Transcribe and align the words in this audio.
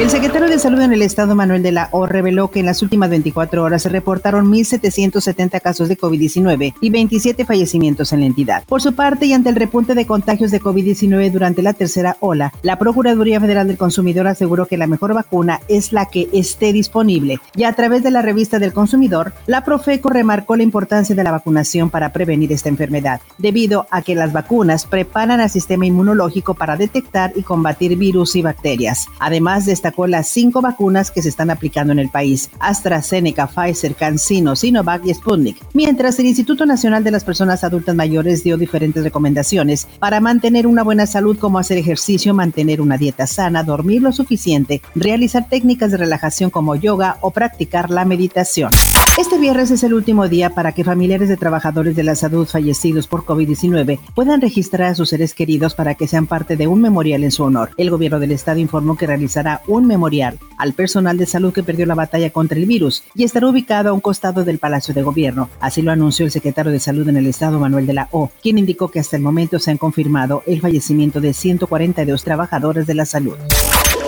El 0.00 0.08
secretario 0.08 0.48
de 0.48 0.58
Salud 0.58 0.80
en 0.80 0.94
el 0.94 1.02
Estado, 1.02 1.34
Manuel 1.34 1.62
de 1.62 1.72
la 1.72 1.90
O, 1.90 2.06
reveló 2.06 2.50
que 2.50 2.60
en 2.60 2.64
las 2.64 2.82
últimas 2.82 3.10
24 3.10 3.62
horas 3.62 3.82
se 3.82 3.90
reportaron 3.90 4.50
1.770 4.50 5.60
casos 5.60 5.90
de 5.90 5.98
COVID-19 5.98 6.72
y 6.80 6.88
27 6.88 7.44
fallecimientos 7.44 8.14
en 8.14 8.20
la 8.20 8.26
entidad. 8.26 8.64
Por 8.64 8.80
su 8.80 8.94
parte, 8.94 9.26
y 9.26 9.34
ante 9.34 9.50
el 9.50 9.56
repunte 9.56 9.94
de 9.94 10.06
contagios 10.06 10.52
de 10.52 10.60
COVID-19 10.62 11.30
durante 11.30 11.60
la 11.60 11.74
tercera 11.74 12.16
ola, 12.20 12.50
la 12.62 12.78
Procuraduría 12.78 13.42
Federal 13.42 13.68
del 13.68 13.76
Consumidor 13.76 14.26
aseguró 14.26 14.64
que 14.64 14.78
la 14.78 14.86
mejor 14.86 15.12
vacuna 15.12 15.60
es 15.68 15.92
la 15.92 16.06
que 16.06 16.30
esté 16.32 16.72
disponible. 16.72 17.38
Y 17.54 17.64
a 17.64 17.74
través 17.74 18.02
de 18.02 18.10
la 18.10 18.22
revista 18.22 18.58
del 18.58 18.72
consumidor, 18.72 19.34
la 19.46 19.64
Profeco 19.64 20.08
remarcó 20.08 20.56
la 20.56 20.62
importancia 20.62 21.14
de 21.14 21.24
la 21.24 21.30
vacunación 21.30 21.90
para 21.90 22.10
prevenir 22.10 22.52
esta 22.52 22.70
enfermedad, 22.70 23.20
debido 23.36 23.86
a 23.90 24.00
que 24.00 24.14
las 24.14 24.32
vacunas 24.32 24.86
preparan 24.86 25.40
al 25.40 25.50
sistema 25.50 25.84
inmunológico 25.84 26.54
para 26.54 26.78
detectar 26.78 27.34
y 27.36 27.42
combatir 27.42 27.98
virus 27.98 28.34
y 28.34 28.40
bacterias. 28.40 29.06
Además 29.18 29.66
de 29.66 29.72
con 29.92 30.10
las 30.10 30.28
cinco 30.28 30.60
vacunas 30.60 31.10
que 31.10 31.22
se 31.22 31.28
están 31.28 31.50
aplicando 31.50 31.92
en 31.92 31.98
el 31.98 32.08
país, 32.08 32.50
AstraZeneca, 32.58 33.46
Pfizer, 33.46 33.94
CanSino, 33.94 34.56
Sinovac 34.56 35.04
y 35.06 35.14
Sputnik. 35.14 35.56
Mientras 35.72 36.18
el 36.18 36.26
Instituto 36.26 36.66
Nacional 36.66 37.04
de 37.04 37.10
las 37.10 37.24
Personas 37.24 37.64
Adultas 37.64 37.94
Mayores 37.94 38.42
dio 38.44 38.56
diferentes 38.56 39.02
recomendaciones 39.02 39.86
para 39.98 40.20
mantener 40.20 40.66
una 40.66 40.82
buena 40.82 41.06
salud 41.06 41.38
como 41.38 41.58
hacer 41.58 41.78
ejercicio, 41.78 42.34
mantener 42.34 42.80
una 42.80 42.98
dieta 42.98 43.26
sana, 43.26 43.62
dormir 43.62 44.02
lo 44.02 44.12
suficiente, 44.12 44.82
realizar 44.94 45.48
técnicas 45.48 45.90
de 45.90 45.98
relajación 45.98 46.50
como 46.50 46.76
yoga 46.76 47.18
o 47.20 47.30
practicar 47.30 47.90
la 47.90 48.04
meditación. 48.04 48.70
Este 49.20 49.36
viernes 49.36 49.70
es 49.70 49.82
el 49.82 49.92
último 49.92 50.28
día 50.28 50.48
para 50.48 50.72
que 50.72 50.82
familiares 50.82 51.28
de 51.28 51.36
trabajadores 51.36 51.94
de 51.94 52.02
la 52.02 52.14
salud 52.14 52.48
fallecidos 52.48 53.06
por 53.06 53.26
COVID-19 53.26 54.00
puedan 54.14 54.40
registrar 54.40 54.88
a 54.88 54.94
sus 54.94 55.10
seres 55.10 55.34
queridos 55.34 55.74
para 55.74 55.94
que 55.94 56.08
sean 56.08 56.26
parte 56.26 56.56
de 56.56 56.66
un 56.66 56.80
memorial 56.80 57.22
en 57.22 57.30
su 57.30 57.42
honor. 57.42 57.68
El 57.76 57.90
gobierno 57.90 58.18
del 58.18 58.32
estado 58.32 58.60
informó 58.60 58.96
que 58.96 59.06
realizará 59.06 59.60
un 59.66 59.86
memorial 59.86 60.38
al 60.56 60.72
personal 60.72 61.18
de 61.18 61.26
salud 61.26 61.52
que 61.52 61.62
perdió 61.62 61.84
la 61.84 61.94
batalla 61.94 62.30
contra 62.30 62.56
el 62.56 62.64
virus 62.64 63.04
y 63.14 63.24
estará 63.24 63.46
ubicado 63.46 63.90
a 63.90 63.92
un 63.92 64.00
costado 64.00 64.42
del 64.42 64.58
Palacio 64.58 64.94
de 64.94 65.02
Gobierno. 65.02 65.50
Así 65.60 65.82
lo 65.82 65.92
anunció 65.92 66.24
el 66.24 66.32
secretario 66.32 66.72
de 66.72 66.80
Salud 66.80 67.06
en 67.06 67.18
el 67.18 67.26
estado, 67.26 67.58
Manuel 67.58 67.86
de 67.86 67.92
la 67.92 68.08
O, 68.12 68.30
quien 68.42 68.56
indicó 68.56 68.88
que 68.88 69.00
hasta 69.00 69.18
el 69.18 69.22
momento 69.22 69.58
se 69.58 69.70
han 69.70 69.76
confirmado 69.76 70.42
el 70.46 70.62
fallecimiento 70.62 71.20
de 71.20 71.34
142 71.34 72.24
trabajadores 72.24 72.86
de 72.86 72.94
la 72.94 73.04
salud. 73.04 73.36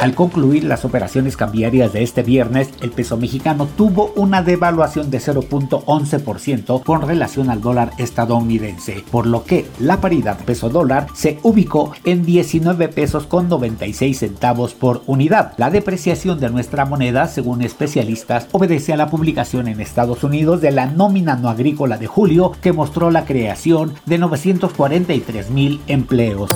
Al 0.02 0.16
concluir 0.16 0.64
las 0.64 0.84
operaciones 0.84 1.36
cambiarias 1.36 1.92
de 1.92 2.02
este 2.02 2.24
viernes, 2.24 2.70
el 2.80 2.90
peso 2.90 3.16
mexicano 3.16 3.68
tuvo 3.76 4.12
una 4.16 4.42
devaluación 4.42 5.12
de 5.12 5.20
0.11% 5.20 6.82
con 6.82 7.02
relación 7.02 7.50
al 7.50 7.60
dólar 7.60 7.92
estadounidense, 7.98 9.04
por 9.12 9.28
lo 9.28 9.44
que 9.44 9.64
la 9.78 10.00
paridad 10.00 10.40
peso 10.44 10.70
dólar 10.70 11.06
se 11.14 11.38
ubicó 11.44 11.92
en 12.02 12.24
19 12.24 12.88
pesos 12.88 13.28
con 13.28 13.48
96 13.48 14.18
centavos 14.18 14.74
por 14.74 15.04
unidad. 15.06 15.52
La 15.56 15.70
depreciación 15.70 16.40
de 16.40 16.50
nuestra 16.50 16.84
moneda, 16.84 17.28
según 17.28 17.62
especialistas, 17.62 18.48
obedece 18.50 18.92
a 18.92 18.96
la 18.96 19.08
publicación 19.08 19.68
en 19.68 19.80
Estados 19.80 20.24
Unidos 20.24 20.60
de 20.60 20.72
la 20.72 20.86
nómina 20.86 21.36
no 21.36 21.48
agrícola 21.48 21.96
de 21.96 22.08
julio 22.08 22.50
que 22.60 22.72
mostró 22.72 23.12
la 23.12 23.24
creación 23.24 23.94
de 24.06 24.18
943 24.18 25.50
mil 25.50 25.80
empleos. 25.86 26.50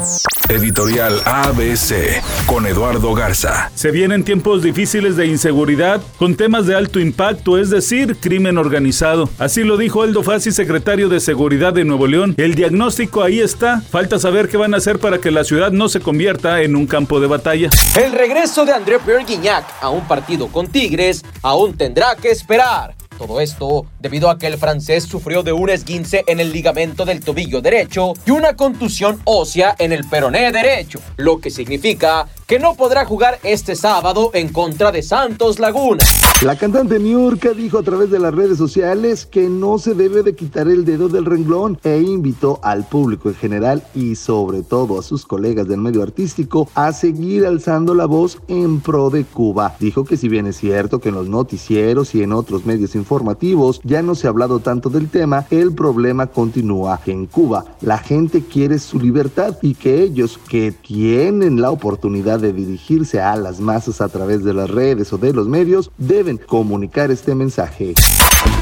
Editorial 0.49 1.21
ABC 1.25 2.23
con 2.47 2.67
Eduardo 2.67 3.15
Garza. 3.15 3.73
Se 3.75 3.91
vienen 3.91 4.23
tiempos 4.23 4.63
difíciles 4.63 5.17
de 5.17 5.27
inseguridad 5.27 6.01
con 6.19 6.37
temas 6.37 6.67
de 6.67 6.77
alto 6.77 7.01
impacto, 7.01 7.59
es 7.59 7.69
decir, 7.69 8.17
crimen 8.21 8.57
organizado. 8.57 9.29
Así 9.39 9.65
lo 9.65 9.77
dijo 9.77 10.03
Aldo 10.03 10.23
Fassi, 10.23 10.53
secretario 10.53 11.09
de 11.09 11.19
Seguridad 11.19 11.73
de 11.73 11.85
Nuevo 11.85 12.07
León. 12.07 12.35
El 12.37 12.55
diagnóstico 12.55 13.25
ahí 13.25 13.41
está. 13.41 13.81
Falta 13.81 14.21
saber 14.21 14.49
qué 14.49 14.57
van 14.57 14.75
a 14.75 14.77
hacer 14.77 15.01
para 15.01 15.19
que 15.19 15.33
la 15.33 15.43
ciudad 15.43 15.73
no 15.73 15.89
se 15.89 15.99
convierta 15.99 16.63
en 16.63 16.77
un 16.77 16.87
campo 16.87 17.19
de 17.19 17.27
batalla. 17.27 17.71
El 17.97 18.13
regreso 18.13 18.65
de 18.65 18.73
André 18.73 19.01
Pierre 19.01 19.25
Guignac 19.25 19.65
a 19.81 19.91
un 19.91 20.07
partido 20.07 20.47
con 20.47 20.69
Tigres 20.69 21.25
aún 21.43 21.77
tendrá 21.77 22.15
que 22.15 22.31
esperar. 22.31 22.95
Todo 23.19 23.41
esto 23.41 23.87
debido 23.99 24.29
a 24.29 24.39
que 24.39 24.47
el 24.47 24.59
francés 24.59 25.05
sufrió 25.05 25.43
de 25.43 25.53
un 25.53 25.71
esguince 25.71 26.25
en 26.27 26.39
el 26.39 26.53
ligamento 26.53 27.05
del 27.05 27.21
tobillo 27.21 27.61
derecho 27.61 28.13
y 28.27 28.31
una 28.31 28.57
contusión 28.57 29.21
ósea 29.25 29.75
en 29.79 29.93
el 29.93 30.07
peroné 30.09 30.53
derecho, 30.53 31.01
lo 31.17 31.41
que 31.41 31.51
significa 31.51 32.29
que 32.47 32.61
no 32.61 32.75
podrá 32.75 33.05
jugar 33.05 33.41
este 33.43 33.75
sábado 33.75 34.31
en 34.33 34.53
contra 34.53 34.93
de 34.93 35.03
Santos 35.03 35.59
Laguna. 35.59 36.05
La 36.43 36.57
cantante 36.57 37.01
Niurka 37.01 37.51
dijo 37.53 37.79
a 37.79 37.83
través 37.83 38.11
de 38.11 38.21
las 38.21 38.33
redes 38.33 38.57
sociales 38.57 39.27
que 39.27 39.49
no 39.49 39.79
se 39.79 39.95
debe 39.95 40.23
de 40.23 40.37
quitar 40.37 40.69
el 40.69 40.85
dedo 40.85 41.09
del 41.09 41.25
renglón 41.25 41.79
e 41.83 41.99
invitó 41.99 42.61
al 42.63 42.87
público 42.87 43.31
en 43.31 43.35
general 43.35 43.83
y 43.95 44.15
sobre 44.15 44.63
todo 44.63 45.01
a 45.01 45.03
sus 45.03 45.27
colegas 45.27 45.67
del 45.67 45.81
medio 45.81 46.03
artístico 46.03 46.69
a 46.75 46.93
seguir 46.93 47.47
alzando 47.47 47.95
la 47.95 48.07
voz 48.07 48.39
en 48.47 48.81
pro 48.81 49.11
de 49.11 49.25
Cuba. 49.25 49.75
Dijo 49.81 50.05
que 50.05 50.17
si 50.17 50.29
bien 50.29 50.47
es 50.47 50.57
cierto 50.59 51.01
que 51.01 51.09
en 51.09 51.17
los 51.17 51.29
noticieros 51.29 52.15
y 52.15 52.23
en 52.23 52.33
otros 52.33 52.65
medios 52.65 52.95
informativos 52.95 53.81
ya 53.83 54.03
no 54.03 54.15
se 54.15 54.29
ha 54.29 54.31
hablado 54.31 54.61
tanto 54.61 54.89
del 54.89 55.09
tema, 55.09 55.47
el 55.51 55.73
problema 55.75 56.29
continúa, 56.29 57.01
en 57.07 57.27
Cuba 57.27 57.65
la 57.81 57.99
gente 57.99 58.45
quiere 58.45 58.79
su 58.79 59.01
libertad 59.01 59.57
y 59.63 59.75
que 59.75 60.03
ellos 60.03 60.39
que 60.49 60.71
tienen 60.71 61.61
la 61.61 61.71
oportunidad 61.71 62.36
de 62.39 62.53
dirigirse 62.53 63.21
a 63.21 63.37
las 63.37 63.61
masas 63.61 64.01
a 64.01 64.09
través 64.09 64.45
de 64.45 64.55
las 64.55 64.71
redes 64.71 65.13
o 65.13 65.19
de 65.19 65.33
los 65.33 65.49
medios 65.49 65.91
deben 65.99 66.39
comunicar 66.39 67.11
este 67.11 67.35
mensaje. 67.35 67.95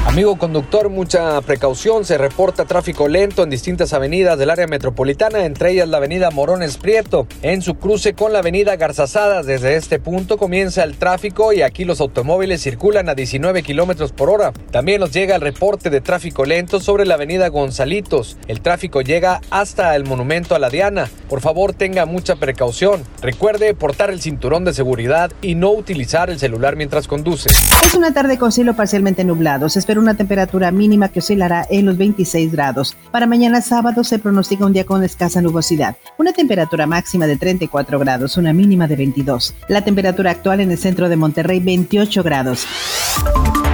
Amigo 0.05 0.37
conductor, 0.37 0.89
mucha 0.89 1.41
precaución. 1.41 2.05
Se 2.05 2.17
reporta 2.19 2.65
tráfico 2.65 3.07
lento 3.07 3.41
en 3.43 3.49
distintas 3.49 3.91
avenidas 3.91 4.37
del 4.37 4.51
área 4.51 4.67
metropolitana, 4.67 5.45
entre 5.45 5.71
ellas 5.71 5.89
la 5.89 5.97
avenida 5.97 6.29
Morones 6.29 6.77
Prieto, 6.77 7.27
en 7.41 7.63
su 7.63 7.75
cruce 7.75 8.13
con 8.13 8.31
la 8.31 8.39
avenida 8.39 8.75
Garzazada. 8.75 9.41
Desde 9.41 9.75
este 9.75 9.99
punto 9.99 10.37
comienza 10.37 10.83
el 10.83 10.95
tráfico 10.95 11.53
y 11.53 11.63
aquí 11.63 11.85
los 11.85 11.99
automóviles 12.01 12.61
circulan 12.61 13.09
a 13.09 13.15
19 13.15 13.63
kilómetros 13.63 14.11
por 14.11 14.29
hora. 14.29 14.53
También 14.71 15.01
nos 15.01 15.11
llega 15.11 15.35
el 15.35 15.41
reporte 15.41 15.89
de 15.89 16.01
tráfico 16.01 16.45
lento 16.45 16.79
sobre 16.79 17.05
la 17.05 17.15
avenida 17.15 17.49
Gonzalitos. 17.49 18.37
El 18.47 18.61
tráfico 18.61 19.01
llega 19.01 19.41
hasta 19.49 19.95
el 19.95 20.05
monumento 20.05 20.53
a 20.55 20.59
la 20.59 20.69
Diana. 20.69 21.09
Por 21.27 21.41
favor, 21.41 21.73
tenga 21.73 22.05
mucha 22.05 22.35
precaución. 22.35 23.03
Recuerde 23.23 23.73
portar 23.73 24.11
el 24.11 24.21
cinturón 24.21 24.65
de 24.65 24.73
seguridad 24.73 25.31
y 25.41 25.55
no 25.55 25.71
utilizar 25.71 26.29
el 26.29 26.37
celular 26.37 26.75
mientras 26.75 27.07
conduce. 27.07 27.49
Es 27.83 27.95
una 27.95 28.13
tarde 28.13 28.37
con 28.37 28.51
cielo 28.51 28.75
parcialmente 28.75 29.23
nublado. 29.23 29.67
Una 29.99 30.15
temperatura 30.15 30.71
mínima 30.71 31.09
que 31.09 31.19
oscilará 31.19 31.65
en 31.69 31.85
los 31.85 31.97
26 31.97 32.51
grados. 32.51 32.95
Para 33.11 33.27
mañana 33.27 33.61
sábado 33.61 34.03
se 34.03 34.19
pronostica 34.19 34.65
un 34.65 34.73
día 34.73 34.85
con 34.85 35.03
escasa 35.03 35.41
nubosidad. 35.41 35.95
Una 36.17 36.33
temperatura 36.33 36.87
máxima 36.87 37.27
de 37.27 37.37
34 37.37 37.99
grados, 37.99 38.37
una 38.37 38.53
mínima 38.53 38.87
de 38.87 38.95
22. 38.95 39.55
La 39.67 39.83
temperatura 39.83 40.31
actual 40.31 40.61
en 40.61 40.71
el 40.71 40.77
centro 40.77 41.09
de 41.09 41.15
Monterrey 41.15 41.59
28 41.59 42.23
grados. 42.23 42.65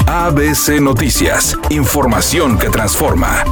ABC 0.07 0.81
Noticias. 0.81 1.57
Información 1.69 2.57
que 2.57 2.69
transforma. 2.69 3.43